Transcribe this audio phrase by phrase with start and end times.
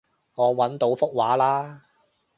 [0.33, 1.81] 我搵到幅圖喇